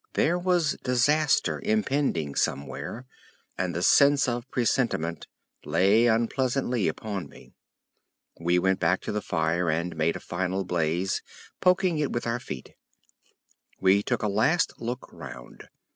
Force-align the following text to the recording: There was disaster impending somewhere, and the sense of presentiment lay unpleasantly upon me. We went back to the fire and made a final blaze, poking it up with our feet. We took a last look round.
There 0.13 0.39
was 0.39 0.75
disaster 0.83 1.61
impending 1.63 2.33
somewhere, 2.33 3.05
and 3.55 3.75
the 3.75 3.83
sense 3.83 4.27
of 4.27 4.49
presentiment 4.49 5.27
lay 5.63 6.07
unpleasantly 6.07 6.87
upon 6.87 7.29
me. 7.29 7.53
We 8.39 8.57
went 8.57 8.79
back 8.79 9.01
to 9.01 9.11
the 9.11 9.21
fire 9.21 9.69
and 9.69 9.95
made 9.95 10.15
a 10.15 10.19
final 10.19 10.63
blaze, 10.65 11.21
poking 11.59 11.99
it 11.99 12.05
up 12.07 12.13
with 12.13 12.25
our 12.25 12.39
feet. 12.39 12.73
We 13.79 14.01
took 14.01 14.23
a 14.23 14.27
last 14.27 14.73
look 14.79 15.07
round. 15.13 15.67